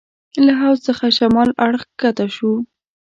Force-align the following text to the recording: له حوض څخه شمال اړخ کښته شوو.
له 0.45 0.51
حوض 0.59 0.79
څخه 0.87 1.05
شمال 1.17 1.49
اړخ 1.65 1.81
کښته 1.99 2.25
شوو. 2.35 2.55